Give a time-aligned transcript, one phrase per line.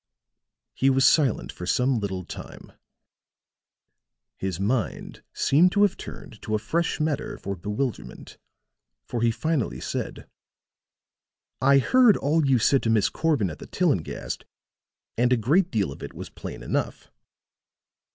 [0.73, 2.71] He was silent for some little time;
[4.35, 8.39] his mind seemed to have turned to a fresh matter for bewilderment,
[9.05, 10.27] for he finally said:
[11.61, 14.43] "I heard all you said to Miss Corbin at the Tillinghast
[15.19, 17.11] and a great deal of it was plain enough.